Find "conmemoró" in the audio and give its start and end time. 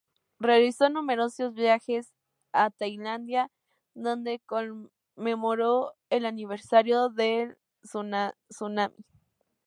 4.47-5.93